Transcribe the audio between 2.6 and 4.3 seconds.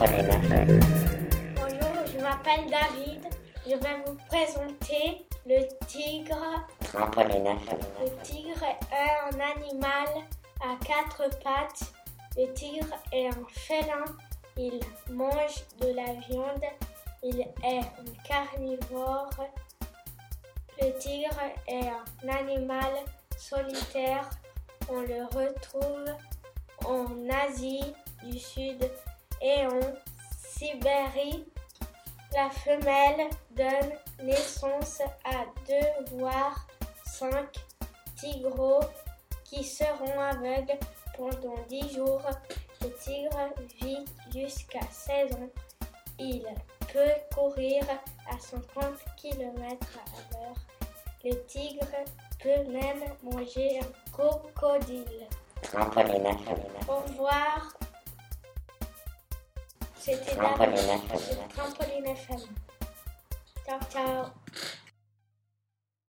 David. Je vais vous